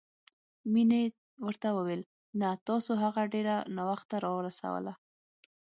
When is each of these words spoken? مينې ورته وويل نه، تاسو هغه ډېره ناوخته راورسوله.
مينې 0.73 1.01
ورته 1.45 1.67
وويل 1.77 2.01
نه، 2.39 2.49
تاسو 2.67 2.91
هغه 3.03 3.21
ډېره 3.33 3.55
ناوخته 3.75 4.15
راورسوله. 4.25 4.93